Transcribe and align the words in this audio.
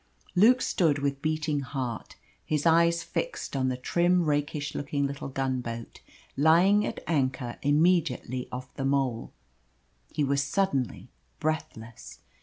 Luke 0.35 0.63
stood 0.63 0.97
with 0.97 1.21
beating 1.21 1.59
heart, 1.59 2.15
his 2.43 2.65
eyes 2.65 3.03
fixed 3.03 3.55
on 3.55 3.69
the 3.69 3.77
trim 3.77 4.25
rakish 4.25 4.73
looking 4.73 5.05
little 5.05 5.27
gunboat 5.27 6.01
lying 6.35 6.83
at 6.87 7.03
anchor 7.05 7.59
immediately 7.61 8.49
off 8.51 8.73
the 8.73 8.83
Mole. 8.83 9.31
He 10.11 10.23
was 10.23 10.41
suddenly 10.41 11.11
breathless. 11.39 12.17